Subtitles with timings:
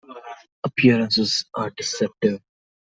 [0.63, 2.41] Appearances are deceptive.